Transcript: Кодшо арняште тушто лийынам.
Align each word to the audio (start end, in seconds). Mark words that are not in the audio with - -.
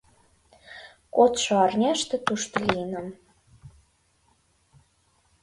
Кодшо 1.15 1.51
арняште 1.65 2.15
тушто 2.25 2.55
лийынам. 2.67 3.07